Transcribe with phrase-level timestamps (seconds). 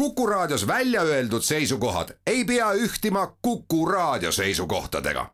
[0.00, 5.30] Kuku Raadios välja öeldud seisukohad ei pea ühtima Kuku Raadio seisukohtadega.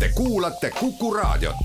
[0.00, 1.56] Te kuulate Kuku Raadiot.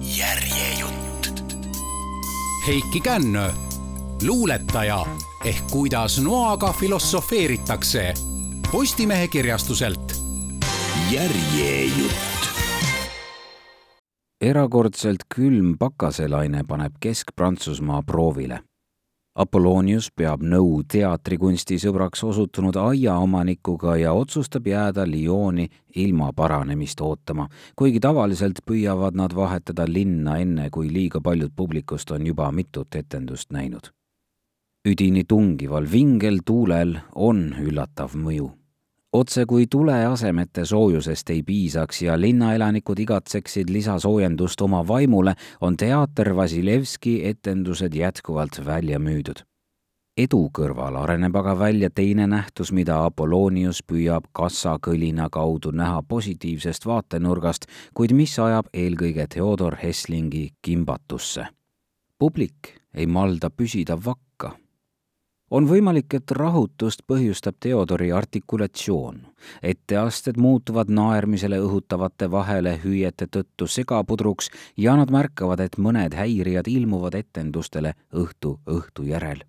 [0.00, 1.28] järjejutt.
[2.66, 3.52] Heiki Kännö,
[4.22, 5.06] luuletaja
[5.44, 8.14] ehk kuidas noaga filosofeeritakse.
[8.72, 10.12] Postimehe kirjastuselt.
[11.10, 12.27] järjejutt.
[14.40, 18.60] Erakordselt külm pakaselaine paneb Kesk-Prantsusmaa proovile.
[19.38, 25.68] Apollonius peab nõu teatrikunsti sõbraks osutunud aiaomanikuga ja otsustab jääda Lyoni
[26.02, 27.46] ilma paranemist ootama,
[27.78, 33.50] kuigi tavaliselt püüavad nad vahetada linna enne, kui liiga paljud publikust on juba mitut etendust
[33.50, 33.90] näinud.
[34.88, 38.57] üdini tungival vingel tuulel on üllatav mõju
[39.12, 47.26] otse kui tuleasemete soojusest ei piisaks ja linnaelanikud igatseksid lisasoojendust oma vaimule, on teater Vasilevski
[47.26, 49.44] etendused jätkuvalt välja müüdud.
[50.18, 57.66] edu kõrval areneb aga välja teine nähtus, mida Apollonius püüab kassakõlina kaudu näha positiivsest vaatenurgast,
[57.94, 61.46] kuid mis ajab eelkõige Theodor Hesslingi kimbatusse.
[62.18, 64.56] publik ei malda püsida vakka
[65.50, 69.26] on võimalik, et rahutust põhjustab Theodori artikulatsioon.
[69.62, 77.94] etteasted muutuvad naermisele õhutavate vahelehüüete tõttu segapudruks ja nad märkavad, et mõned häirijad ilmuvad etendustele
[78.12, 79.44] õhtu õhtu järel.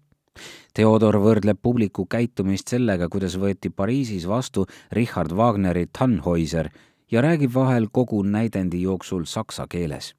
[0.74, 6.70] Theodor võrdleb publiku käitumist sellega, kuidas võeti Pariisis vastu Richard Wagneri Tannhäuser
[7.12, 10.16] ja räägib vahel kogu näidendi jooksul saksa keeles.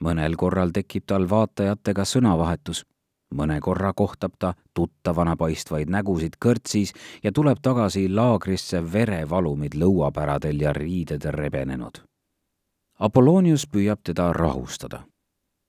[0.00, 2.84] mõnel korral tekib tal vaatajatega sõnavahetus
[3.34, 10.72] mõne korra kohtab ta tuttavana paistvaid nägusid kõrtsis ja tuleb tagasi laagrisse verevalumid lõuapäradel ja
[10.72, 12.02] riided rebenenud.
[12.98, 15.04] Apollonius püüab teda rahustada.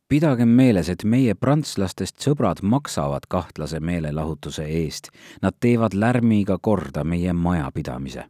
[0.07, 5.09] pidagem meeles, et meie prantslastest sõbrad maksavad kahtlase meelelahutuse eest,
[5.41, 8.25] nad teevad lärmiga korda meie majapidamise.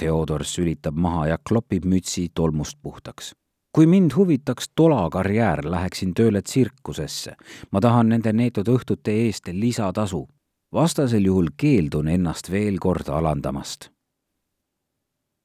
[0.00, 3.34] Theodor sülitab maha ja klopib mütsi tolmust puhtaks
[3.72, 7.36] kui mind huvitaks tolakarjäär, läheksin tööle tsirkusesse.
[7.70, 10.28] ma tahan nende neetud õhtute eest lisatasu.
[10.72, 13.90] vastasel juhul keeldun ennast veel kord alandamast.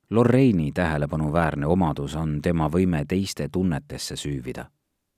[0.09, 4.65] Lorraini tähelepanuväärne omadus on tema võime teiste tunnetesse süüvida.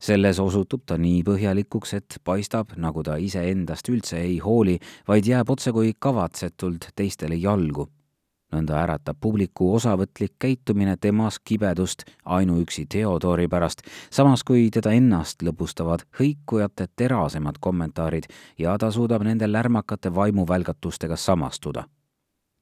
[0.02, 5.50] selles osutub ta nii põhjalikuks, et paistab, nagu ta iseendast üldse ei hooli, vaid jääb
[5.50, 7.90] otsekui kavatsetult teistele jalgu
[8.54, 16.06] nõnda äratab publiku osavõtlik käitumine temas kibedust ainuüksi Theodori pärast, samas kui teda ennast lõbustavad
[16.20, 18.30] hõikujate terasemad kommentaarid
[18.60, 21.84] ja ta suudab nende lärmakate vaimuvälgatustega samastuda.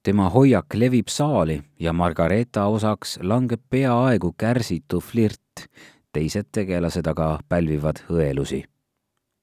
[0.04, 5.68] tema hoiak levib saali ja Margareeta osaks langeb peaaegu kärsitu flirt,
[6.12, 8.64] teised tegelased aga pälvivad õelusi.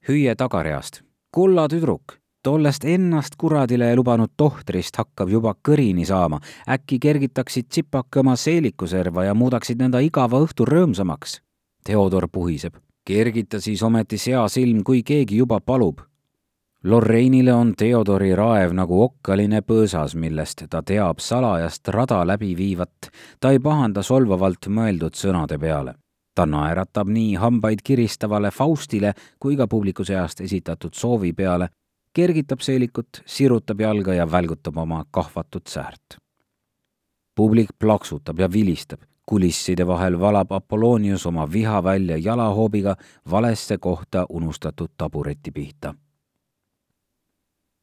[0.07, 1.01] hüüe tagareast,
[1.31, 6.39] kulla tüdruk tollest ennast kuradile lubanud tohtrist hakkab juba kõrini saama.
[6.69, 11.41] äkki kergitaksid tsipake oma seelikuserva ja muudaksid nõnda igava õhtu rõõmsamaks?
[11.85, 12.75] Theodor puhiseb.
[13.05, 16.01] kergita siis ometi seasilm, kui keegi juba palub.
[16.83, 23.09] Lorreinile on Theodori raev nagu okkaline põõsas, millest ta teab salajast rada läbi viivat.
[23.39, 25.93] ta ei pahanda solvavalt mõeldud sõnade peale
[26.35, 31.67] ta naeratab nii hambaid kiristavale Faustile kui ka publiku seast esitatud soovi peale,
[32.13, 36.17] kergitab seelikut, sirutab jalga ja välgutab oma kahvatut säärt.
[37.35, 42.95] publik plaksutab ja vilistab, kulisside vahel valab Apollonius oma viha välja jalahoobiga
[43.31, 45.93] valesse kohta unustatud tabureti pihta.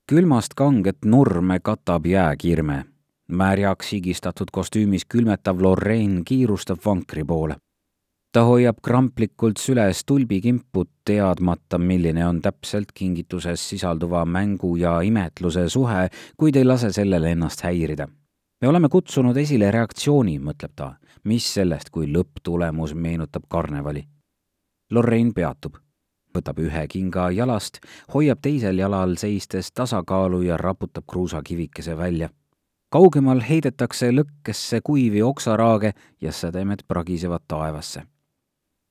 [0.07, 2.85] külmast kanget nurme katab jääkirme.
[3.29, 7.57] märjaks higistatud kostüümis külmetav Lorraine kiirustab vankri poole
[8.33, 16.09] ta hoiab kramplikult süles tulbikimput, teadmata, milline on täpselt kingituses sisalduva mängu ja imetluse suhe,
[16.37, 18.09] kuid ei lase sellele ennast häirida.
[18.61, 20.95] me oleme kutsunud esile reaktsiooni, mõtleb ta,
[21.25, 24.03] mis sellest, kui lõpptulemus meenutab karnevali.
[24.91, 25.79] Lorraine peatub,
[26.35, 27.79] võtab ühe kinga jalast,
[28.15, 32.29] hoiab teisel jalal seistes tasakaalu ja raputab kruusakivikese välja
[32.91, 38.07] kaugemal heidetakse lõkkesse kuivi oksaraage ja sädemed pragisevad taevasse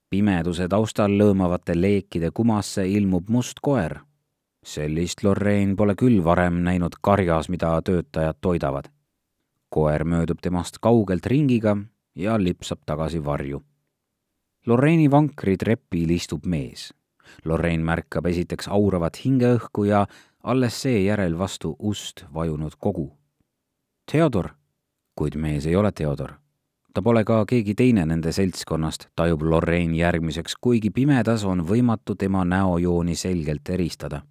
[0.10, 4.00] pimeduse taustal lõõmavate leekide kumasse ilmub must koer.
[4.68, 8.90] sellist Lorraine pole küll varem näinud karjas, mida töötajad toidavad.
[9.70, 11.78] koer möödub temast kaugelt ringiga
[12.16, 13.64] ja lipsab tagasi varju.
[14.66, 16.94] Lorraine'i vankri trepil istub mees.
[17.46, 20.08] Lorraine märkab esiteks auravat hingeõhku ja
[20.44, 23.12] alles seejärel vastu ust vajunud kogu.
[24.12, 24.50] Theodor,
[25.16, 26.47] kuid mees ei ole Theodor
[26.98, 32.42] ta pole ka keegi teine nende seltskonnast, tajub Lorraine järgmiseks, kuigi pimedas on võimatu tema
[32.46, 34.22] näojooni selgelt eristada.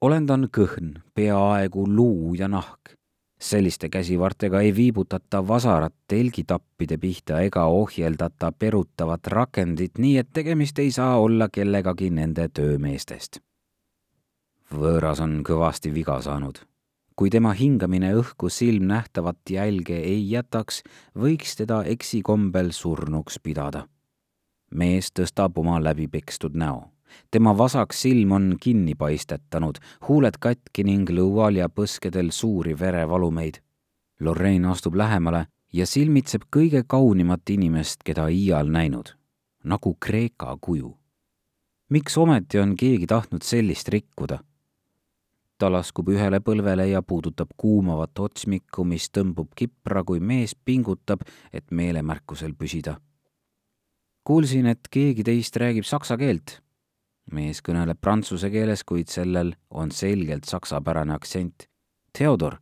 [0.00, 2.94] olend on kõhn, peaaegu luu ja nahk.
[3.40, 10.90] selliste käsivartega ei viibutata vasarat telgitappide pihta ega ohjeldata perutavat rakendit, nii et tegemist ei
[10.90, 13.40] saa olla kellegagi nende töömeestest.
[14.74, 16.68] võõras on kõvasti viga saanud
[17.18, 20.84] kui tema hingamine õhku silmnähtavat jälge ei jätaks,
[21.18, 23.88] võiks teda eksikombel surnuks pidada.
[24.70, 26.92] mees tõstab oma läbipekstud näo.
[27.30, 29.78] tema vasak silm on kinni paistetanud,
[30.08, 33.62] huuled katki ning lõual ja põskedel suuri verevalumeid.
[34.20, 39.16] Lorraine astub lähemale ja silmitseb kõige kaunimat inimest, keda iial näinud,
[39.64, 40.96] nagu Kreeka kuju.
[41.90, 44.38] miks ometi on keegi tahtnud sellist rikkuda?
[45.58, 51.70] Ta laskub ühele põlvele ja puudutab kuumavat otsmikku, mis tõmbub kipra, kui mees pingutab, et
[51.70, 53.00] meelemärkusel püsida.
[54.24, 56.60] kuulsin, et keegi teist räägib saksa keelt.
[57.32, 61.68] mees kõneleb prantsuse keeles, kuid sellel on selgelt saksapärane aktsent.
[62.18, 62.58] Theodor,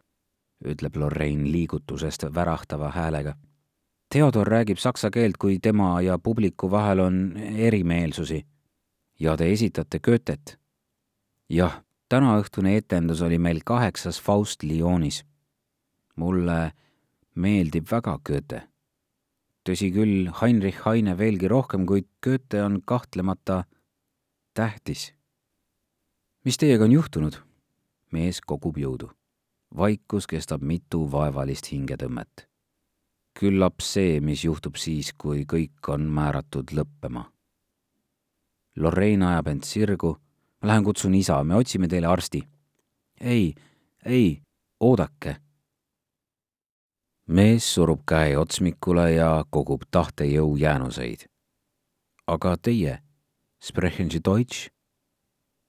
[0.64, 3.36] ütleb Lorraine liigutusest värahtava häälega.
[4.12, 8.46] Theodor räägib saksa keelt, kui tema ja publiku vahel on erimeelsusi.
[9.20, 10.58] ja te esitate Goethet?
[11.48, 15.24] jah tänaõhtune etendus oli meil kaheksas Faust Lyonis.
[16.16, 16.72] mulle
[17.34, 18.62] meeldib väga Goethe.
[19.68, 23.64] tõsi küll, Heinrich Heine veelgi rohkem, kuid Goethe on kahtlemata
[24.54, 25.14] tähtis.
[26.44, 27.42] mis teiega on juhtunud?
[28.12, 29.10] mees kogub jõudu.
[29.76, 32.48] vaikus kestab mitu vaevalist hingetõmmet.
[33.40, 37.32] küllap see, mis juhtub siis, kui kõik on määratud lõppema.
[38.76, 40.16] Lorraine ajab end sirgu
[40.62, 42.48] ma lähen kutsun isa, me otsime teile arsti.
[43.20, 43.54] ei,
[44.04, 44.42] ei,
[44.80, 45.36] oodake.
[47.26, 51.26] mees surub käe otsmikule ja kogub tahtejõu jäänuseid.
[52.26, 52.98] aga teie,
[53.62, 54.70] sprechen Sie Deutsch?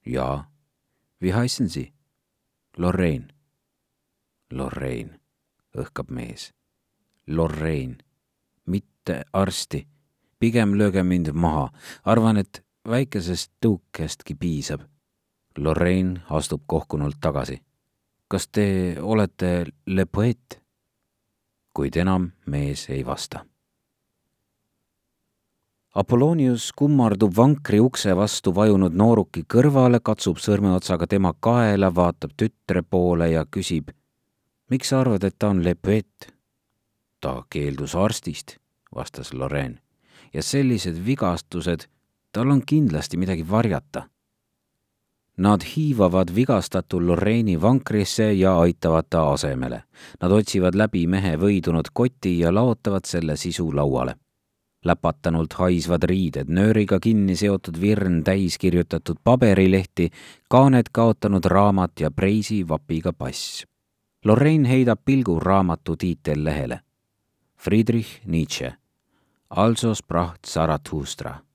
[0.06, 0.50] jaa.
[1.20, 1.92] Wie heißen Sie?
[2.76, 3.28] Lorraine.
[4.50, 5.18] Lorraine,
[5.76, 6.52] õhkab mees.
[7.26, 7.98] Lorraine,
[8.66, 9.86] mitte arsti.
[10.38, 11.72] pigem lööge mind maha,
[12.04, 14.80] arvan, et väikesest tõukestki piisab.
[15.58, 17.62] Lorraine astub kohkunult tagasi.
[18.28, 20.62] kas te olete Le Poet?
[21.74, 23.44] kuid enam mees ei vasta.
[25.94, 33.30] Apollonius kummardub vankri ukse vastu vajunud nooruki kõrvale, katsub sõrmeotsaga tema kaela, vaatab tütre poole
[33.30, 33.90] ja küsib.
[34.70, 36.34] miks sa arvad, et ta on Le Poet?
[37.20, 38.58] ta keeldus arstist,
[38.94, 39.78] vastas Lorraine.
[40.32, 41.88] ja sellised vigastused
[42.38, 44.02] tal on kindlasti midagi varjata.
[45.36, 49.82] Nad hiivavad vigastatu Lorraini vankrisse ja aitavad ta asemele.
[50.22, 54.14] Nad otsivad läbi mehe võidunud koti ja laotavad selle sisu lauale.
[54.84, 60.10] läpatanult haisvad riided, nööriga kinni seotud virn täis kirjutatud paberilehti,
[60.48, 63.64] kaaned kaotanud raamat ja preisi vapiga pass.
[64.24, 66.80] Lorraine heidab pilgu raamatu tiitellehele.
[67.56, 68.72] Friedrich Nietzsche,
[69.50, 71.47] Also sprach Zarathustra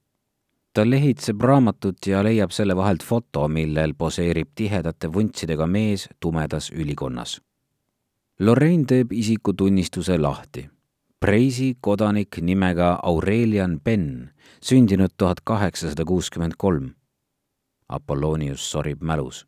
[0.74, 7.42] ta lehitseb raamatut ja leiab selle vahelt foto, millel poseerib tihedate vuntsidega mees tumedas ülikonnas.
[8.40, 10.70] Lorraine teeb isikutunnistuse lahti.
[11.20, 14.30] Preisi kodanik nimega Aurelian Penn,
[14.62, 16.92] sündinud tuhat kaheksasada kuuskümmend kolm.
[17.90, 19.48] Apollonius sorib mälus.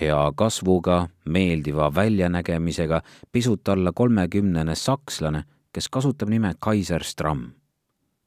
[0.00, 3.02] hea kasvuga, meeldiva väljanägemisega,
[3.32, 7.59] pisut alla kolmekümnene sakslane, kes kasutab nime Kaiser Stramm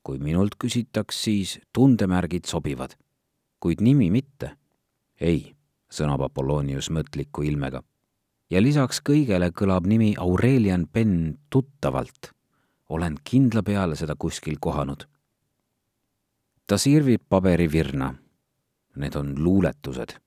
[0.04, 2.96] kui minult küsitaks, siis tundemärgid sobivad,
[3.60, 4.58] kuid nimi mitte.
[5.22, 5.56] ei,
[5.92, 7.84] sõnab Apollonius mõtliku ilmega.
[8.50, 12.32] ja lisaks kõigele kõlab nimi Aurelian Penn tuttavalt.
[12.90, 15.08] olen kindla peale seda kuskil kohanud.
[16.68, 18.14] ta sirvib paberivirna.
[18.96, 20.20] Need on luuletused.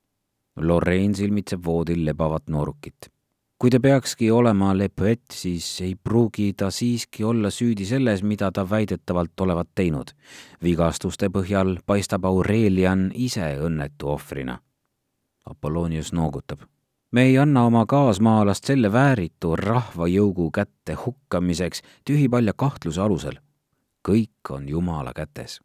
[0.57, 3.16] Lorraine silmitseb voodil lebavat noorukit
[3.59, 8.53] kui ta peakski olema Le Poet, siis ei pruugi ta siiski olla süüdi selles, mida
[8.53, 10.13] ta väidetavalt olevat teinud.
[10.63, 14.59] vigastuste põhjal paistab Aurelian ise õnnetu ohvrina.
[15.45, 16.61] Apollonius noogutab.
[17.11, 23.39] me ei anna oma kaasmaalast selle vääritu rahvajõugu kätte hukkamiseks tühipalja kahtluse alusel.
[24.09, 25.61] kõik on Jumala kätes.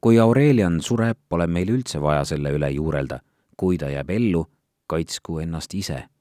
[0.00, 3.18] kui Aurelian sureb, pole meil üldse vaja selle üle juurelda.
[3.56, 4.46] kui ta jääb ellu,
[4.86, 6.11] kaitsku ennast ise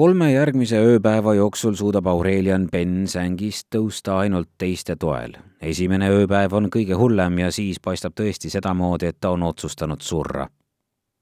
[0.00, 5.34] kolme järgmise ööpäeva jooksul suudab Aurelian Penn sängist tõusta ainult teiste toel.
[5.60, 10.48] esimene ööpäev on kõige hullem ja siis paistab tõesti sedamoodi, et ta on otsustanud surra.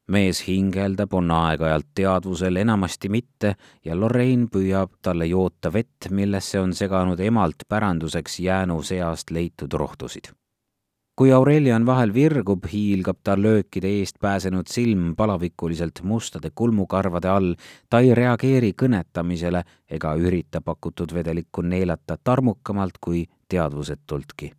[0.08, 6.74] mees hingeldab, on aeg-ajalt teadvusel, enamasti mitte ja Lorraine püüab talle joota vett, millesse on
[6.74, 10.30] seganud emalt päranduseks jäänu seast leitud rohtusid.
[11.18, 17.54] Kui Aurelian vahel virgub, hiilgab ta löökide eest pääsenud silm palavikuliselt mustade kulmukarvade all,
[17.90, 24.52] ta ei reageeri kõnetamisele ega ürita pakutud vedelikku neelata tarmukamalt kui teadvusetultki.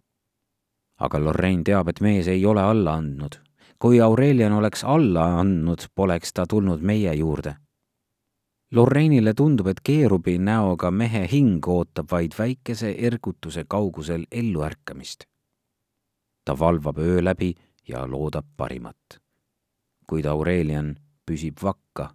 [1.00, 3.40] aga Lorraine teab, et mees ei ole alla andnud
[3.80, 7.56] kui Aurelian oleks alla andnud, poleks ta tulnud meie juurde.
[8.76, 15.29] Lorrainile tundub, et keerubi näoga mehe hing ootab vaid väikese ergutuse kaugusel elluärkamist.
[16.50, 17.54] Ta valvab öö läbi
[17.88, 19.22] ja loodab parimat.
[20.08, 22.10] kuid Aurelian püsib vakka.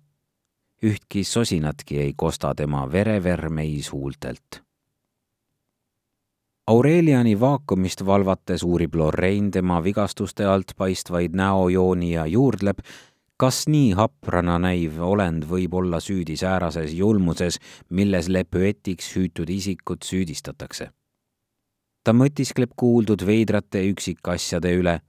[0.82, 4.62] ühtki sosinatki ei kosta tema verevermeis huultelt
[6.66, 12.78] Aureliani vaakumist valvates uurib Lorraine tema vigastuste alt paistvaid näojooni ja juurdleb,
[13.36, 17.60] kas nii haprana näiv olend võib olla süüdi säärases julmuses,
[17.90, 20.90] milles lepöetiks hüütud isikut süüdistatakse.
[22.04, 25.00] Ta mõtiskleb kuuldud veidrate üksikasjade üle.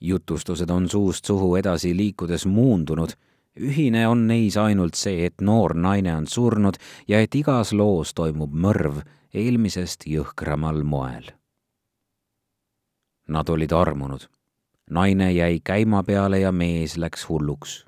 [0.00, 3.16] jutustused on suust suhu edasi liikudes muundunud
[3.58, 8.54] ühine on neis ainult see, et noor naine on surnud ja et igas loos toimub
[8.54, 9.02] mõrv
[9.34, 11.32] eelmisest jõhkramal moel.
[13.28, 14.28] Nad olid armunud.
[14.90, 17.84] naine jäi käima peale ja mees läks hulluks.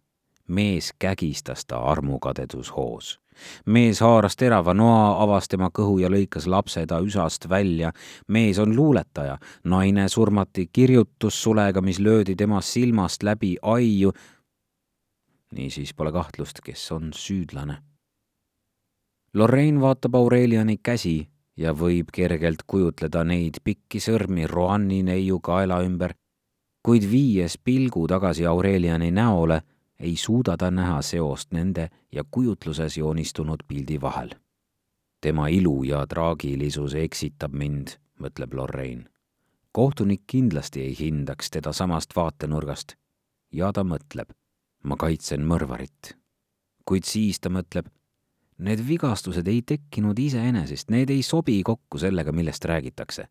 [0.48, 3.19] mees kägistas ta armukadedushoos.
[3.66, 7.92] Mees haaras terava noa, avas tema kõhu ja lõikas lapse ta üsast välja.
[8.28, 14.12] mees on luuletaja, naine surmati kirjutussulega, mis löödi tema silmast läbi aiu.
[15.52, 17.90] niisiis pole kahtlust, kes on süüdlane
[19.34, 26.16] Lorraine vaatab Aureliani käsi ja võib kergelt kujutleda neid pikki sõrmi Roanni neiu kaela ümber,
[26.82, 29.60] kuid viies pilgu tagasi Aureliani näole,
[30.00, 34.30] ei suuda ta näha seost nende ja kujutluses joonistunud pildi vahel.
[35.20, 37.88] tema ilu ja traagilisus eksitab mind,
[38.20, 39.04] mõtleb Lorraine.
[39.72, 42.94] kohtunik kindlasti ei hindaks teda samast vaatenurgast.
[43.52, 44.32] ja ta mõtleb,
[44.82, 46.16] ma kaitsen mõrvarit.
[46.84, 47.86] kuid siis ta mõtleb
[48.60, 53.24] Need vigastused ei tekkinud iseenesest, need ei sobi kokku sellega, millest räägitakse.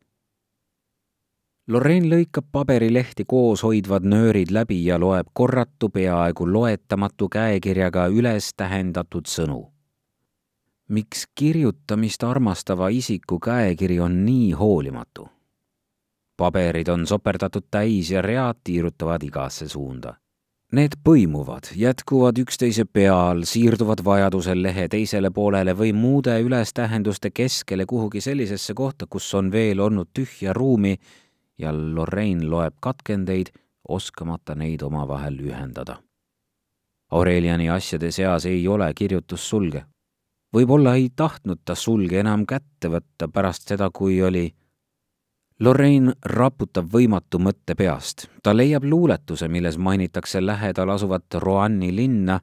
[1.70, 9.30] Lorraine lõikab paberilehti koos hoidvad nöörid läbi ja loeb korratu, peaaegu loetamatu käekirjaga üles tähendatud
[9.30, 9.68] sõnu.
[10.88, 15.30] miks kirjutamist armastava isiku käekiri on nii hoolimatu?
[16.38, 20.16] paberid on soperdatud täis ja read tiirutavad igasse suunda
[20.72, 28.22] Need põimuvad, jätkuvad üksteise peal, siirduvad vajadusel lehe teisele poolele või muude ülestähenduste keskele kuhugi
[28.22, 30.98] sellisesse kohta, kus on veel olnud tühja ruumi
[31.60, 33.52] ja Lorraine loeb katkendeid,
[33.88, 35.98] oskamata neid omavahel ühendada.
[37.12, 39.84] Aureliani asjade seas ei ole kirjutussulge.
[40.56, 44.50] võib-olla ei tahtnud ta sulge enam kätte võtta pärast seda, kui oli
[45.60, 48.30] Lorraine raputab võimatu mõtte peast.
[48.44, 52.40] ta leiab luuletuse, milles mainitakse lähedal asuvat Roanni linna.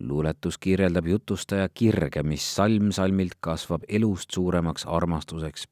[0.00, 5.64] Luuletus kirjeldab jutustaja kirge, mis salm-salmilt kasvab elust suuremaks armastuseks.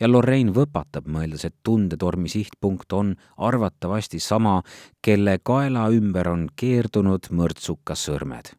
[0.00, 4.62] ja Lorraine võpatab, mõeldes, et tundetormi sihtpunkt on arvatavasti sama,
[5.02, 8.54] kelle kaela ümber on keerdunud mõrtsukas sõrmed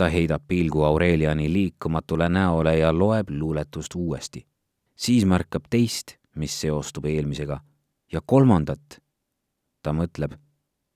[0.00, 4.46] ta heidab pilgu Aureliani liikumatule näole ja loeb luuletust uuesti.
[4.96, 7.60] siis märkab teist mis seostub eelmisega,
[8.12, 9.00] ja kolmandat,
[9.82, 10.36] ta mõtleb,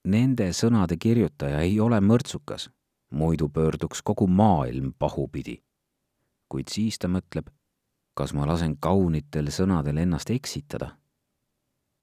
[0.04, 2.68] nende sõnade kirjutaja ei ole mõrtsukas,
[3.14, 5.62] muidu pöörduks kogu maailm pahupidi.
[6.48, 7.48] kuid siis ta mõtleb,
[8.14, 10.96] kas ma lasen kaunitel sõnadel ennast eksitada?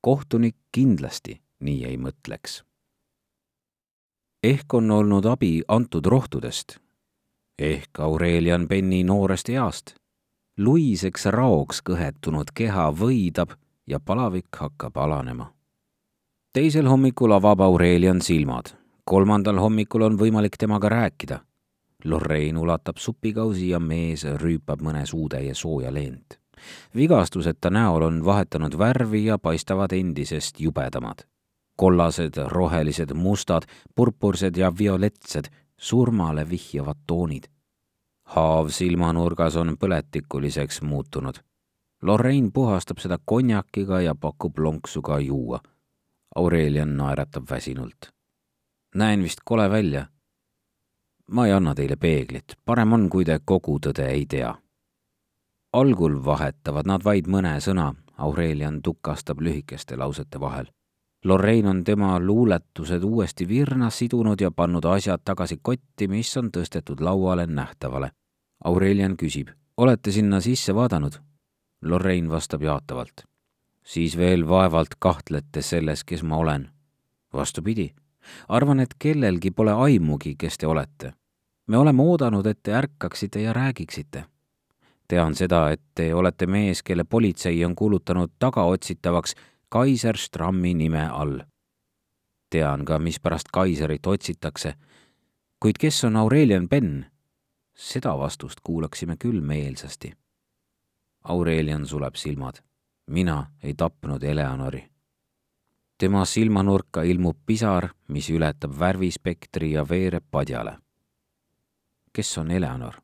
[0.02, 2.64] kohtunik kindlasti nii ei mõtleks.
[4.44, 6.80] ehk on olnud abi antud rohtudest,
[7.60, 9.96] ehk Aurelian Penni noorest east
[10.58, 13.56] luiseks raoks kõhetunud keha võidab
[13.88, 15.54] ja palavik hakkab alanema.
[16.54, 18.76] teisel hommikul avab Aurelian silmad,
[19.06, 21.40] kolmandal hommikul on võimalik temaga rääkida.
[22.06, 26.40] Lorraine ulatab supikausi ja mees rüüpab mõne suutäie sooja leent.
[26.96, 31.26] vigastused ta näol on vahetanud värvi ja paistavad endisest jubedamad.
[31.76, 33.64] kollased, rohelised, mustad,
[33.96, 37.48] purpursed ja violetsed, surmale vihjavad toonid
[38.32, 41.42] haav silmanurgas on põletikuliseks muutunud.
[42.02, 45.60] Lorraine puhastab seda konjakiga ja pakub lonksu ka juua.
[46.36, 48.12] Aurelian naeratab väsinult.
[48.96, 50.06] Näen vist kole välja.
[51.32, 54.56] ma ei anna teile peeglit, parem on, kui te kogu tõde ei tea.
[55.74, 60.68] algul vahetavad nad vaid mõne sõna, Aurelian tukastab lühikeste lausete vahel.
[61.26, 67.02] Lorraine on tema luuletused uuesti virna sidunud ja pannud asjad tagasi kotti, mis on tõstetud
[67.02, 68.12] lauale nähtavale.
[68.64, 71.18] Aurelian küsib, olete sinna sisse vaadanud?
[71.82, 73.26] Lorraine vastab jaatavalt.
[73.84, 76.70] siis veel vaevalt kahtlete selles, kes ma olen.
[77.34, 77.94] vastupidi,
[78.50, 81.14] arvan, et kellelgi pole aimugi, kes te olete.
[81.68, 84.26] me oleme oodanud, et te ärkaksite ja räägiksite.
[85.08, 89.36] tean seda, et te olete mees, kelle politsei on kuulutanud tagaotsitavaks
[89.70, 91.40] Kaiser Strammi nime all.
[92.50, 94.74] tean ka, mispärast Kaiserit otsitakse,
[95.60, 97.06] kuid kes on Aurelian Penn?
[97.76, 100.14] seda vastust kuulaksime küll meelsasti.
[101.24, 102.56] Aurelian suleb silmad.
[103.08, 104.92] mina ei tapnud Eleonori.
[106.02, 110.78] Tema silmanurka ilmub pisar, mis ületab värvispektri ja veereb padjale.
[112.14, 112.96] kes on Eleonor?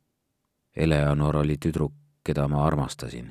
[0.76, 1.92] Eleonor oli tüdruk,
[2.24, 3.30] keda ma armastasin.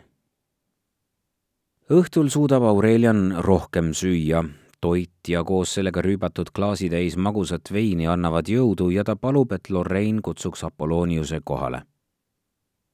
[1.91, 4.43] õhtul suudab Aurelian rohkem süüa,
[4.81, 10.21] toit ja koos sellega rüübatud klaasitäis magusat veini annavad jõudu ja ta palub, et Lorraine
[10.21, 11.81] kutsuks Apolloniuse kohale.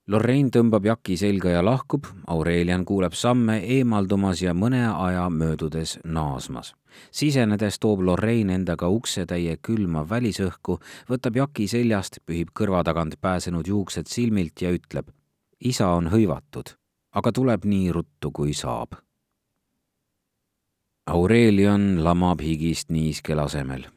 [0.08, 6.74] Lorraine tõmbab jaki selga ja lahkub, Aurelian kuuleb samme eemaldumas ja mõne aja möödudes naasmas.
[7.12, 10.80] sisenedes toob Lorraine endaga uksetäie külma välisõhku,
[11.10, 15.08] võtab jaki seljast, pühib kõrva tagant pääsenud juuksed silmilt ja ütleb,
[15.60, 16.76] isa on hõivatud,
[17.16, 19.00] aga tuleb nii ruttu, kui saab
[21.08, 23.88] Aurelian lamab higist niiskel asemel.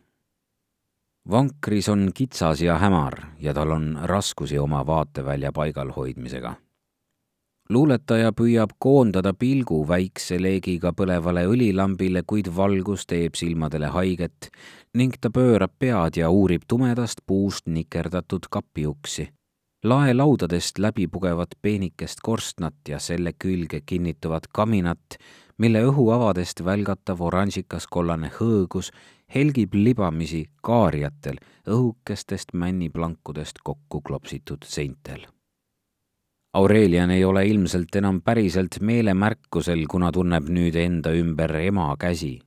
[1.31, 6.55] Vankris on kitsas ja hämar ja tal on raskusi oma vaatevälja paigal hoidmisega.
[7.69, 14.51] luuletaja püüab koondada pilgu väikse leegiga põlevale õlilambile, kuid valgus teeb silmadele haiget
[14.95, 19.29] ning ta pöörab pead ja uurib tumedast puust nikerdatud kapiuksi
[19.85, 25.19] laelaudadest läbi pugevat peenikest korstnat ja selle külge kinnituvat kaminat,
[25.59, 28.91] mille õhuavadest välgatav oranžikas kollane hõõgus
[29.35, 35.27] helgib libamisi kaarjatel õhukestest männiplankudest kokku klopsitud seintel.
[36.57, 42.39] Aurelian ei ole ilmselt enam päriselt meelemärkusel, kuna tunneb nüüd enda ümber ema käsi.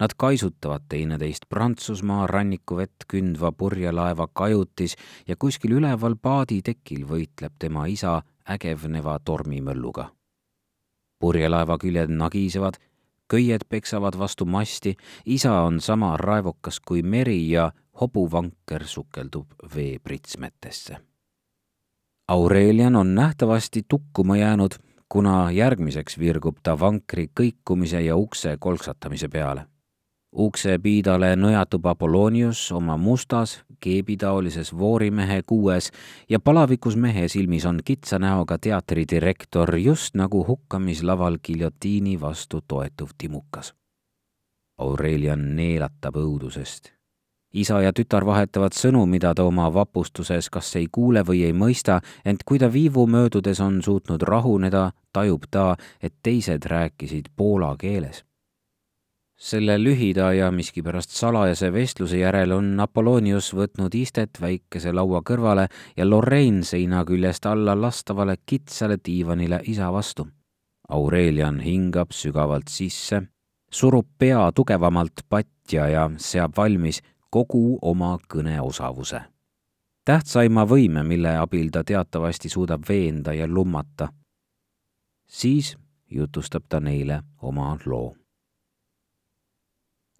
[0.00, 4.96] Nad kaisutavad teineteist Prantsusmaa rannikuvett kündva purjelaeva kajutis
[5.28, 8.16] ja kuskil üleval paaditekil võitleb tema isa
[8.48, 10.08] ägevneva tormimölluga
[11.22, 12.80] purjelaeva küljed nagisevad,
[13.32, 20.96] köied peksavad vastu masti, isa on sama raevukas kui meri ja hobuvanker sukeldub veepritsmetesse.
[22.28, 29.71] Aurelian on nähtavasti tukkuma jäänud, kuna järgmiseks virgub ta vankri kõikumise ja ukse kolksatamise peale
[30.32, 35.90] uksepiidale nõjatub Apollonius oma mustas, keebitaolises voorimehe kuues
[36.28, 43.74] ja palavikus mehe silmis on kitsa näoga teatridirektor, just nagu hukkamislaval giljotiini vastu toetuv timukas.
[44.78, 46.92] Aurelian neelatab õudusest.
[47.52, 52.00] isa ja tütar vahetavad sõnu, mida ta oma vapustuses kas ei kuule või ei mõista,
[52.24, 58.24] ent kui ta viivu möödudes on suutnud rahuneda, tajub ta, et teised rääkisid poola keeles
[59.42, 66.06] selle lühida ja miskipärast salajase vestluse järel on Apollonius võtnud istet väikese laua kõrvale ja
[66.06, 70.28] Lorraine seina küljest alla lastavale kitsale diivanile isa vastu.
[70.88, 73.22] Aurelian hingab sügavalt sisse,
[73.72, 79.22] surub pea tugevamalt patja ja seab valmis kogu oma kõneosavuse.
[80.04, 84.08] tähtsaima võime, mille abil ta teatavasti suudab veenda ja lummata.
[85.26, 85.76] siis
[86.10, 88.21] jutustab ta neile oma loo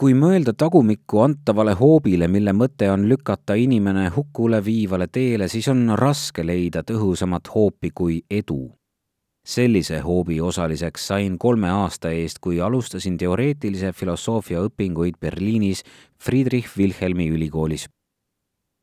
[0.03, 5.93] kui mõelda tagumikku antavale hoobile, mille mõte on lükata inimene hukule viivale teele, siis on
[5.95, 8.73] raske leida tõhusamat hoopi kui edu.
[9.47, 15.85] sellise hoobi osaliseks sain kolme aasta eest, kui alustasin teoreetilise filosoofia õpinguid Berliinis
[16.19, 17.88] Friedrich Wilhelmi ülikoolis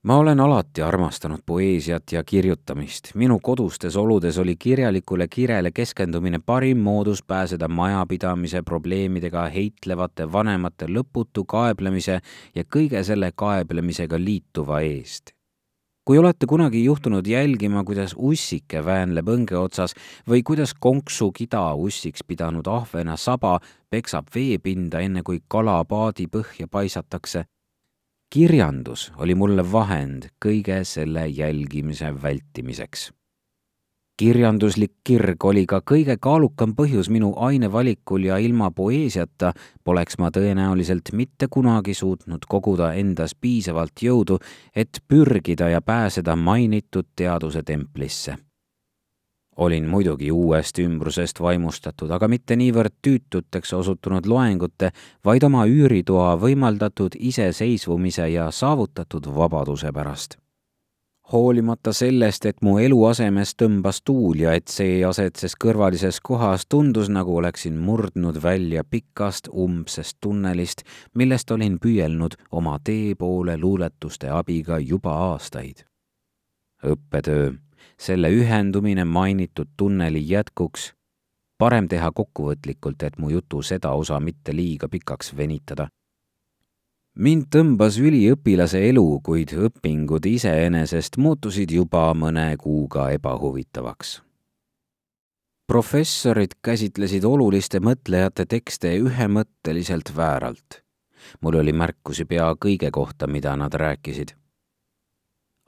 [0.03, 3.11] ma olen alati armastanud poeesiat ja kirjutamist.
[3.15, 11.43] minu kodustes oludes oli kirjalikule kirele keskendumine parim moodus pääseda majapidamise probleemidega heitlevate vanemate lõputu
[11.47, 12.21] kaeblemise
[12.55, 15.31] ja kõige selle kaeblemisega liituva eest.
[16.05, 19.93] kui olete kunagi juhtunud jälgima, kuidas ussike väänleb õnge otsas
[20.29, 23.59] või kuidas konksu kida ussiks pidanud ahvena saba
[23.89, 27.45] peksab veepinda, enne kui kala paadi põhja paisatakse
[28.29, 33.11] kirjandus oli mulle vahend kõige selle jälgimise vältimiseks.
[34.19, 41.13] kirjanduslik kirg oli ka kõige kaalukam põhjus minu ainevalikul ja ilma poeesiata poleks ma tõenäoliselt
[41.13, 44.37] mitte kunagi suutnud koguda endas piisavalt jõudu,
[44.75, 48.35] et pürgida ja pääseda mainitud teaduse templisse
[49.59, 54.91] olin muidugi uuest ümbrusest vaimustatud, aga mitte niivõrd tüütuteks osutunud loengute,
[55.25, 60.37] vaid oma üüritoa võimaldatud iseseisvumise ja saavutatud vabaduse pärast.
[61.31, 67.35] hoolimata sellest, et mu eluasemes tõmbas tuul ja et see asetses kõrvalises kohas, tundus, nagu
[67.37, 70.81] oleksin murdnud välja pikast umbsest tunnelist,
[71.13, 75.85] millest olin püüelnud oma tee poole luuletuste abiga juba aastaid.
[76.83, 77.53] õppetöö
[77.97, 80.93] selle ühendumine mainitud tunneli jätkuks.
[81.57, 85.87] parem teha kokkuvõtlikult, et mu jutu seda osa mitte liiga pikaks venitada.
[87.15, 94.21] mind tõmbas üliõpilase elu, kuid õpingud iseenesest muutusid juba mõne kuuga ebahuvitavaks
[95.69, 100.81] professorid käsitlesid oluliste mõtlejate tekste ühemõtteliselt vääralt.
[101.41, 104.33] mul oli märkusi pea kõige kohta, mida nad rääkisid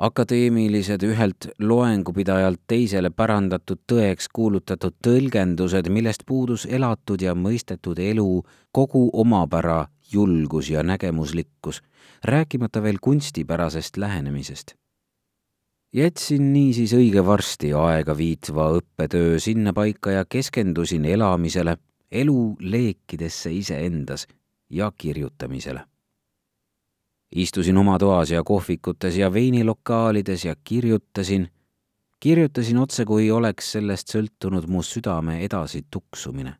[0.01, 8.41] akadeemilised ühelt loengupidajalt teisele pärandatud tõeks kuulutatud tõlgendused, millest puudus elatud ja mõistetud elu,
[8.73, 11.83] kogu omapära, julgus ja nägemuslikkus,
[12.25, 14.73] rääkimata veel kunstipärasest lähenemisest.
[15.93, 21.77] jätsin niisiis õige varsti aega viitva õppetöö sinnapaika ja keskendusin elamisele,
[22.11, 24.27] elu leekidesse iseendas
[24.69, 25.90] ja kirjutamisele
[27.35, 31.47] istusin oma toas ja kohvikutes ja veinilokaalides ja kirjutasin,
[32.19, 36.55] kirjutasin otse, kui oleks sellest sõltunud mu südame edasi tuksumine.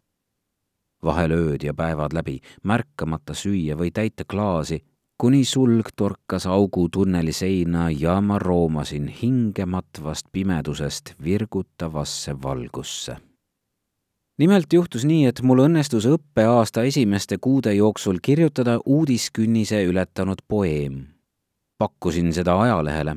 [1.04, 4.84] vahel ööd ja päevad läbi, märkamata süüa või täita klaasi,
[5.18, 13.18] kuni sulg torkas augu tunneli seina ja ma roomasin hingematvast pimedusest virgutavasse valgusse
[14.42, 21.04] nimelt juhtus nii, et mul õnnestus õppeaasta esimeste kuude jooksul kirjutada uudiskünnise ületanud poeem.
[21.78, 23.16] pakkusin seda ajalehele,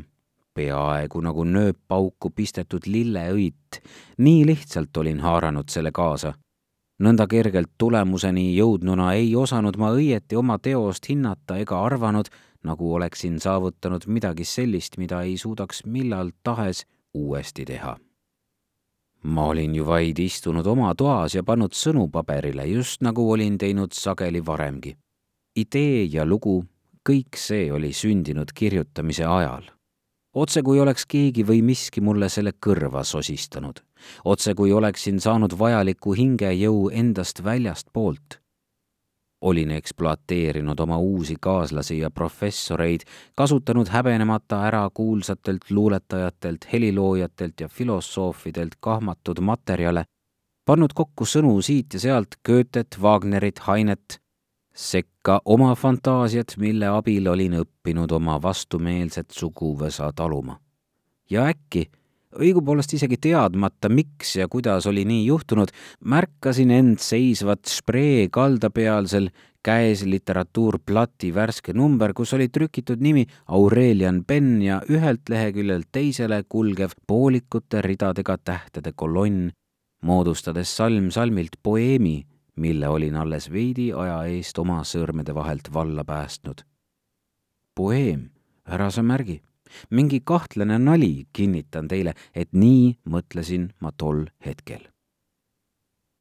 [0.55, 3.81] peaaegu nagu nööppauku pistetud lilleõit,
[4.19, 6.35] nii lihtsalt olin haaranud selle kaasa.
[7.01, 12.29] nõnda kergelt tulemuseni jõudnuna ei osanud ma õieti oma teost hinnata ega arvanud,
[12.65, 17.99] nagu oleksin saavutanud midagi sellist, mida ei suudaks millal tahes uuesti teha
[19.25, 23.93] ma olin ju vaid istunud oma toas ja pannud sõnu paberile, just nagu olin teinud
[23.93, 24.97] sageli varemgi.
[25.57, 26.65] idee ja lugu,
[27.09, 29.65] kõik see oli sündinud kirjutamise ajal.
[30.35, 33.81] otse kui oleks keegi või miski mulle selle kõrva sosistanud,
[34.25, 38.44] otse kui oleksin saanud vajaliku hingejõu endast väljastpoolt
[39.45, 43.05] olin ekspluateerinud oma uusi kaaslasi ja professoreid,
[43.37, 50.05] kasutanud häbenemata ära kuulsatelt luuletajatelt, heliloojatelt ja filosoofidelt kahmatud materjale,
[50.67, 54.21] pannud kokku sõnu siit ja sealt Goethet, Wagnerit, Heinet,
[54.75, 60.61] sekka oma fantaasiat, mille abil olin õppinud oma vastumeelset suguvõsa taluma.
[61.31, 61.91] ja äkki
[62.41, 65.73] õigupoolest isegi teadmata, miks ja kuidas oli nii juhtunud,
[66.05, 69.31] märkasin end seisvat Spree kaldapealsel
[69.65, 76.93] käes literatuurplati värske number, kus oli trükitud nimi Aurelian Penn ja ühelt leheküljelt teisele kulgev
[77.07, 79.51] poolikute ridadega tähtede kolonn,
[80.03, 86.61] moodustades salm salmilt poeemi, mille olin alles veidi aja eest oma sõrmede vahelt valla päästnud.
[87.75, 88.31] poeem,
[88.67, 89.41] ära sa märgi
[89.91, 94.81] mingi kahtlane nali, kinnitan teile, et nii mõtlesin ma tol hetkel.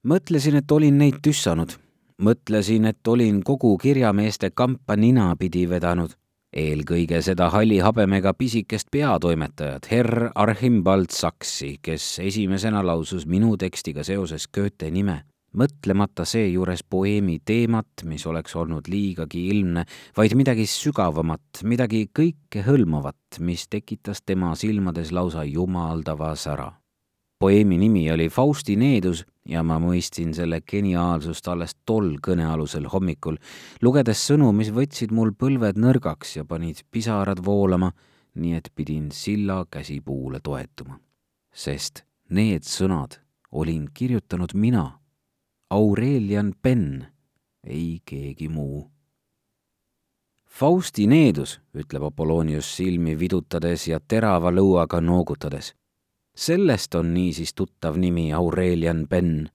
[0.03, 1.77] mõtlesin, et olin neid tüssanud,
[2.19, 6.11] mõtlesin, et olin kogu kirjameeste kampa ninapidi vedanud,
[6.53, 14.47] eelkõige seda halli habemega pisikest peatoimetajat, herr Archimbald Saksi, kes esimesena lausus minu tekstiga seoses
[14.47, 15.23] Goethe nime
[15.57, 19.85] mõtlemata seejuures poeemi teemat, mis oleks olnud liigagi ilmne,
[20.17, 26.71] vaid midagi sügavamat, midagi kõikehõlmavat, mis tekitas tema silmades lausa jumaldava sära.
[27.39, 33.37] poeemi nimi oli Fausti needus ja ma mõistsin selle geniaalsust alles tol kõnealusel hommikul,
[33.81, 37.91] lugedes sõnu, mis võtsid mul põlved nõrgaks ja panid pisarad voolama,
[38.35, 40.99] nii et pidin silla käsipuule toetuma.
[41.53, 43.19] sest need sõnad
[43.51, 45.02] olin kirjutanud mina
[45.73, 47.05] Aurelian Penn,
[47.67, 48.91] ei keegi muu.
[50.45, 55.73] Fausti needus, ütleb Apollonius silmi vidutades ja terava lõuaga noogutades.
[56.37, 59.49] sellest on niisiis tuttav nimi Aurelian Penn.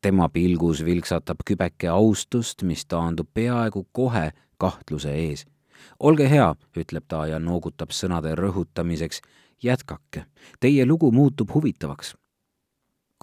[0.00, 5.46] tema pilgus vilksatab kübeke austust, mis taandub peaaegu kohe kahtluse ees.
[5.98, 9.20] olge hea, ütleb ta ja noogutab sõnade rõhutamiseks.
[9.62, 10.26] jätkake,
[10.60, 12.14] teie lugu muutub huvitavaks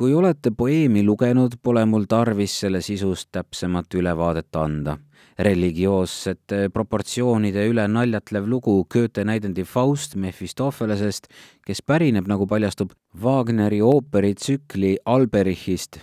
[0.02, 4.98] kui olete poeemi lugenud, pole mul tarvis selle sisust täpsemat ülevaadet anda.
[5.42, 11.28] religioossete proportsioonide üle naljatlev lugu Goethe näidendi Faust Mephistophelesest,
[11.66, 12.92] kes pärineb, nagu paljastub,
[13.24, 16.00] Wagneri ooperitsükli Alberichist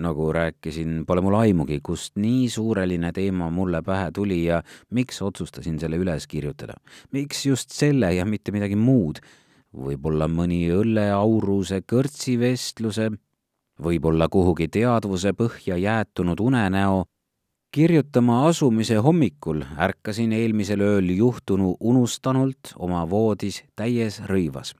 [0.00, 5.78] nagu rääkisin, pole mul aimugi, kust nii suureline teema mulle pähe tuli ja miks otsustasin
[5.78, 6.74] selle üles kirjutada.
[7.12, 9.22] miks just selle ja mitte midagi muud?
[9.76, 13.10] Võib-olla mõni õlleauruse kõrtsivestluse,
[13.82, 17.04] võib-olla kuhugi teadvuse põhja jäätunud unenäo.
[17.70, 24.74] kirjutama asumise hommikul ärkasin eelmisel ööl juhtunu unustanult oma voodis täies rõivas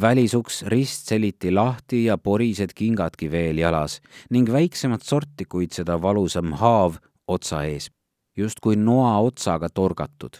[0.00, 4.00] välisuks ristseliti lahti ja porised kingadki veel jalas
[4.30, 6.96] ning väiksemat sorti, kuid seda valusam haav
[7.28, 7.90] otsa ees,
[8.36, 10.36] justkui noa otsaga torgatud.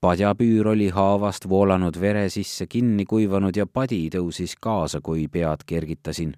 [0.00, 6.36] Padjapüür oli haavast voolanud vere sisse kinni kuivanud ja padi tõusis kaasa, kui pead kergitasin.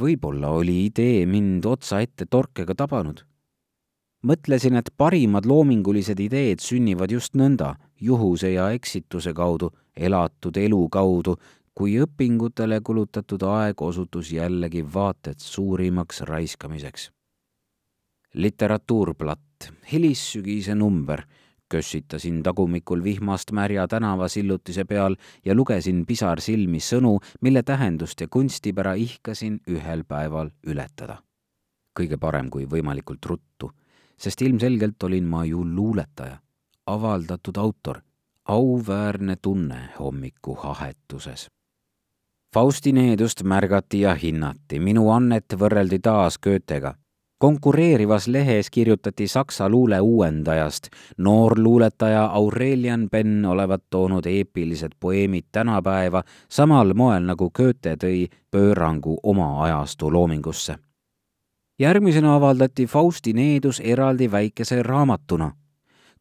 [0.00, 3.24] võib-olla oli idee mind otsa ette torkega tabanud
[4.26, 11.36] mõtlesin, et parimad loomingulised ideed sünnivad just nõnda, juhuse ja eksituse kaudu, elatud elu kaudu,
[11.74, 17.10] kui õpingutele kulutatud aeg osutus jällegi vaat et suurimaks raiskamiseks.
[18.34, 21.24] literatuurplatt, hilissügise number,
[21.70, 29.60] kössitasin tagumikul vihmast märja tänavasillutise peal ja lugesin pisarsilmi sõnu, mille tähendust ja kunstipära ihkasin
[29.68, 31.22] ühel päeval ületada.
[32.00, 33.70] kõige parem, kui võimalikult ruttu
[34.20, 36.38] sest ilmselgelt olin ma ju luuletaja,
[36.86, 38.00] avaldatud autor,
[38.48, 41.48] auväärne tunne hommiku hahetuses.
[42.54, 46.94] Fausti needust märgati ja hinnati, minu annet võrreldi taas Goethega.
[47.40, 56.22] Konkureerivas lehes kirjutati saksa luule uuendajast, noor luuletaja Aurelian Penn olevat toonud eepilised poeemid tänapäeva
[56.48, 60.76] samal moel nagu Goethe tõi pöörangu oma ajastu loomingusse
[61.80, 65.52] järgmisena avaldati Fausti needus eraldi väikese raamatuna.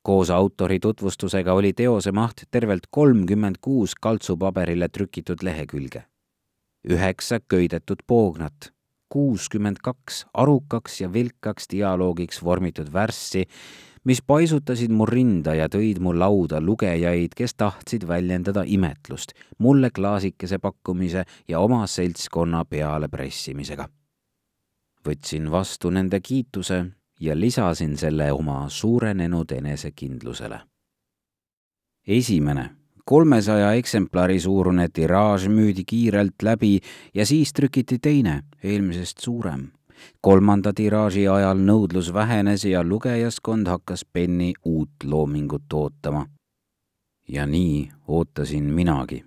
[0.01, 6.03] koos autori tutvustusega oli teose maht tervelt kolmkümmend kuus kaltsupaberile trükitud lehekülge.
[6.89, 8.73] üheksa köidetud poognat,
[9.09, 13.45] kuuskümmend kaks arukaks ja vilkaks dialoogiks vormitud värssi,
[14.03, 20.59] mis paisutasid mu rinda ja tõid mu lauda lugejaid, kes tahtsid väljendada imetlust mulle klaasikese
[20.59, 23.89] pakkumise ja oma seltskonna peale pressimisega
[25.05, 26.85] võtsin vastu nende kiituse
[27.19, 30.59] ja lisasin selle oma suurenenud enesekindlusele.
[32.07, 32.78] esimene
[33.09, 36.79] kolmesaja eksemplari suurune tiraaž müüdi kiirelt läbi
[37.13, 39.71] ja siis trükiti teine, eelmisest suurem.
[40.21, 46.25] kolmanda tiraaži ajal nõudlus vähenes ja lugejaskond hakkas Penni uut loomingut ootama.
[47.27, 49.25] ja nii ootasin minagi.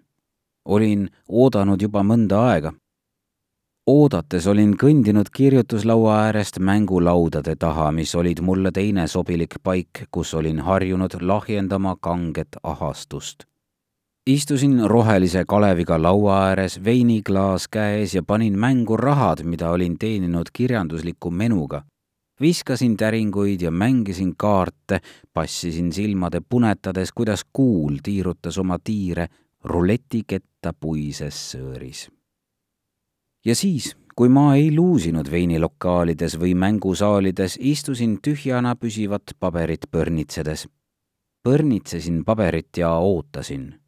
[0.65, 2.73] olin oodanud juba mõnda aega
[3.87, 10.61] oodates olin kõndinud kirjutuslaua äärest mängulaudade taha, mis olid mulle teine sobilik paik, kus olin
[10.61, 13.52] harjunud lahjendama kanget ahastust.
[14.27, 21.31] Istusin rohelise kaleviga laua ääres, veiniklaas käes ja panin mängu rahad, mida olin teeninud kirjandusliku
[21.31, 21.83] menuga.
[22.41, 25.01] viskasin täringuid ja mängisin kaarte,
[25.33, 29.27] passisin silmade punetades, kuidas kuul tiirutas oma tiire
[29.65, 32.11] ruletiketta puises sõõris
[33.45, 40.69] ja siis, kui ma ei luusinud veinilokaalides või mängusaalides, istusin tühjana püsivat paberit põrnitsedes.
[41.43, 43.82] põrnitsesin paberit ja ootasin.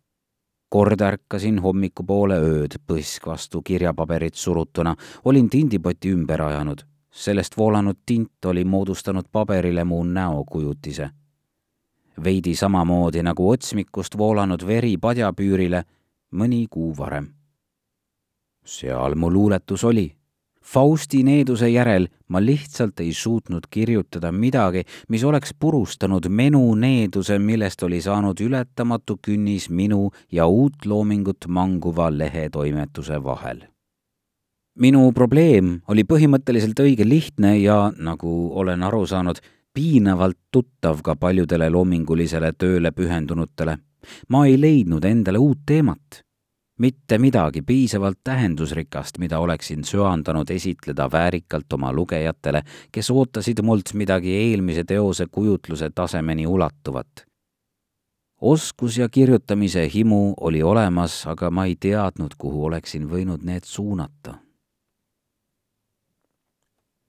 [0.75, 6.83] Kord ärkasin hommikupoole ööd, põsk vastu kirjapaberit surutuna, olin tindipoti ümber ajanud.
[7.15, 11.11] sellest voolanud tint oli moodustanud paberile mu näokujutise.
[12.25, 15.85] veidi samamoodi nagu otsmikust voolanud veri padjapüürile
[16.33, 17.29] mõni kuu varem
[18.65, 20.17] seal mu luuletus oli.
[20.65, 27.83] Fausti needuse järel ma lihtsalt ei suutnud kirjutada midagi, mis oleks purustanud menu needuse, millest
[27.85, 33.61] oli saanud ületamatu künnis minu ja uut loomingut manguva lehetoimetuse vahel.
[34.81, 39.39] minu probleem oli põhimõtteliselt õige lihtne ja, nagu olen aru saanud,
[39.75, 43.79] piinavalt tuttav ka paljudele loomingulisele tööle pühendunutele.
[44.29, 46.25] ma ei leidnud endale uut teemat
[46.79, 54.35] mitte midagi piisavalt tähendusrikast, mida oleksin söandanud esitleda väärikalt oma lugejatele, kes ootasid mult midagi
[54.37, 57.27] eelmise teose kujutluse tasemeni ulatuvat.
[58.41, 64.44] oskus ja kirjutamise himu oli olemas, aga ma ei teadnud, kuhu oleksin võinud need suunata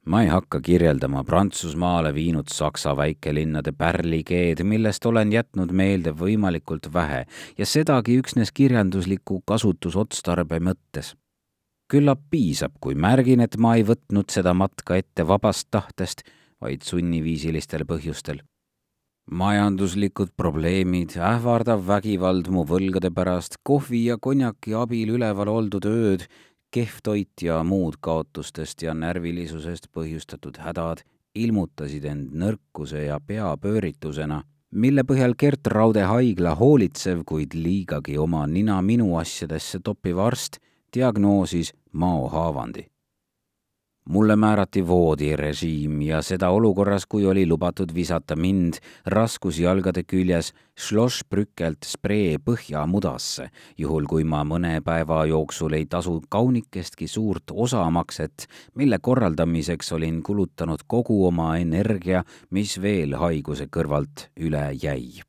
[0.05, 7.25] ma ei hakka kirjeldama Prantsusmaale viinud Saksa väikelinnade pärlikeed, millest olen jätnud meelde võimalikult vähe
[7.57, 11.15] ja sedagi üksnes kirjandusliku kasutusotstarbe mõttes.
[11.91, 16.23] küllap piisab, kui märgin, et ma ei võtnud seda matka ette vabast tahtest,
[16.61, 18.41] vaid sunniviisilistel põhjustel.
[19.31, 26.27] majanduslikud probleemid, ähvardav vägivald mu võlgade pärast, kohvi ja konjaki abil üleval oldud ööd,
[26.75, 35.05] kehv toit ja muud kaotustest ja närvilisusest põhjustatud hädad ilmutasid end nõrkuse ja peapööritusena, mille
[35.07, 40.59] põhjal Gert Raude haigla hoolitsev, kuid liigagi oma nina minu asjadesse toppiv arst
[40.95, 42.89] diagnoosis maohaavandi
[44.09, 52.37] mulle määrati voodirežiim ja seda olukorras, kui oli lubatud visata mind raskusjalgade küljes šlošbrükelt spree
[52.37, 60.23] põhjamudasse, juhul kui ma mõne päeva jooksul ei tasu kaunikestki suurt osamakset, mille korraldamiseks olin
[60.23, 65.25] kulutanud kogu oma energia, mis veel haiguse kõrvalt üle jäi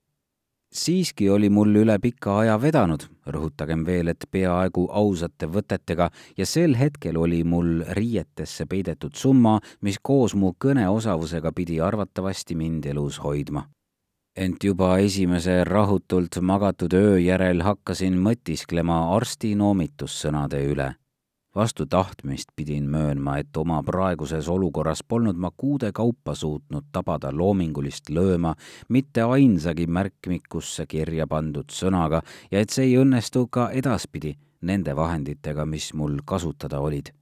[0.76, 6.76] siiski oli mul üle pika aja vedanud, rõhutagem veel, et peaaegu ausate võtetega ja sel
[6.78, 13.68] hetkel oli mul riietesse peidetud summa, mis koos mu kõneosavusega pidi arvatavasti mind elus hoidma.
[14.36, 20.90] ent juba esimese rahutult magatud öö järel hakkasin mõtisklema arsti noomitussõnade üle
[21.56, 28.10] vastu tahtmist pidin möönma, et oma praeguses olukorras polnud ma kuude kaupa suutnud tabada loomingulist
[28.10, 28.54] lööma
[28.88, 35.66] mitte ainsagi märkmikusse kirja pandud sõnaga ja et see ei õnnestu ka edaspidi nende vahenditega,
[35.66, 37.12] mis mul kasutada olid.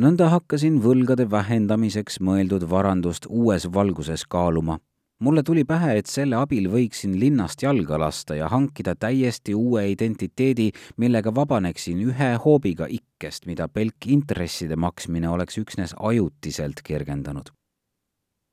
[0.00, 4.78] nõnda hakkasin võlgade vähendamiseks mõeldud varandust uues valguses kaaluma
[5.20, 10.70] mulle tuli pähe, et selle abil võiksin linnast jalga lasta ja hankida täiesti uue identiteedi,
[10.96, 17.52] millega vabaneksin ühe hoobiga ikkest, mida pelk intresside maksmine oleks üksnes ajutiselt kergendanud.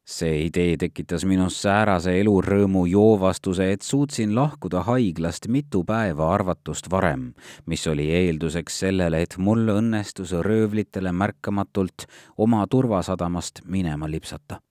[0.07, 7.33] see idee tekitas minus säärase elurõõmu joovastuse, et suutsin lahkuda haiglast mitu päeva arvatust varem,
[7.65, 14.61] mis oli eelduseks sellele, et mul õnnestus röövlitele märkamatult oma turvasadamast minema lipsata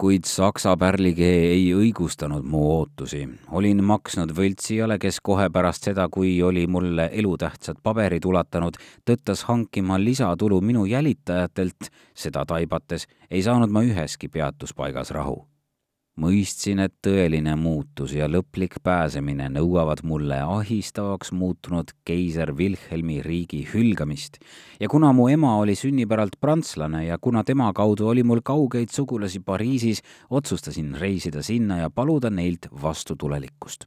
[0.00, 3.28] kuid saksa pärlikee ei õigustanud mu ootusi.
[3.52, 10.00] olin maksnud võltsijale, kes kohe pärast seda, kui oli mulle elutähtsad paberid ulatanud, tõttas hankima
[10.00, 15.49] lisatulu minu jälitajatelt, seda taibates ei saanud ma üheski peatuspaigas rahu
[16.18, 24.40] mõistsin, et tõeline muutus ja lõplik pääsemine nõuavad mulle ahistavaks muutunud keiser Wilhelmi riigi hülgamist.
[24.80, 29.40] Ja kuna mu ema oli sünnipäralt prantslane ja kuna tema kaudu oli mul kaugeid sugulasi
[29.40, 33.86] Pariisis, otsustasin reisida sinna ja paluda neilt vastutulelikkust.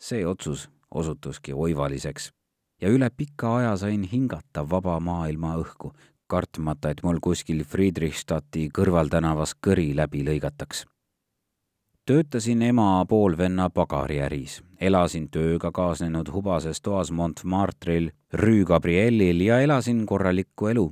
[0.00, 2.32] see otsus osutuski oivaliseks.
[2.80, 5.94] Ja üle pika aja sain hingata vaba maailma õhku,
[6.28, 10.84] kartmata, et mul kuskil Friedrichstadti kõrvaltänavas kõri läbi lõigataks
[12.06, 20.70] töötasin ema poolvenna pagariäris, elasin tööga kaasnenud hubases toas Montmartril, Rue Gabriellil ja elasin korralikku
[20.70, 20.86] elu.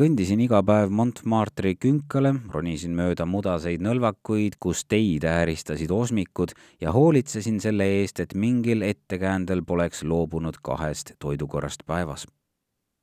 [0.00, 7.58] kõndisin iga päev Montmartri künkale, ronisin mööda mudaseid nõlvakuid, kus teid ääristasid osmikud ja hoolitsesin
[7.60, 12.26] selle eest, et mingil ettekäändel poleks loobunud kahest toidukorrast päevas.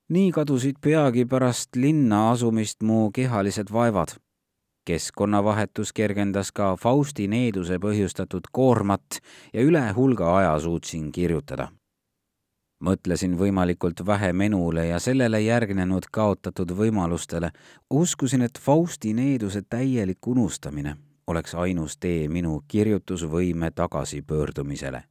[0.09, 4.15] nii kadusid peagi pärast linna asumist mu kehalised vaevad
[4.87, 9.19] keskkonnavahetus kergendas ka Fausti needuse põhjustatud koormat
[9.53, 11.67] ja üle hulga aja suutsin kirjutada.
[12.79, 17.51] mõtlesin võimalikult vähe menule ja sellele järgnenud kaotatud võimalustele.
[17.89, 20.95] uskusin, et Fausti needuse täielik unustamine
[21.27, 25.03] oleks ainus tee minu kirjutusvõime tagasipöördumisele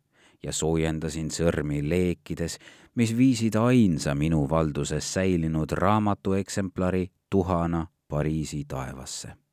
[0.43, 2.59] ja soojendasin sõrmi leekides,
[2.95, 9.45] mis viisid ainsa minu valduses säilinud raamatu eksemplari tuhana Pariisi taevasse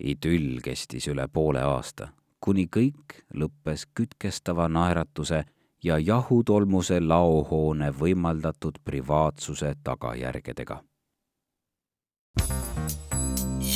[0.00, 2.08] idüll kestis üle poole aasta,
[2.40, 5.44] kuni kõik lõppes kütkestava naeratuse
[5.84, 10.82] ja jahutolmuse laohoone võimaldatud privaatsuse tagajärgedega.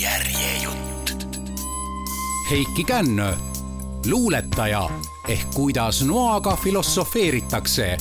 [0.00, 1.26] järjejutt.
[2.50, 3.32] Heiki Kännö,
[4.10, 4.88] luuletaja
[5.28, 7.96] ehk kuidas noaga filosofeeritakse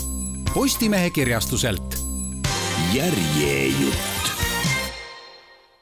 [0.53, 1.95] Postimehe kirjastuselt.
[2.93, 4.42] järjejutt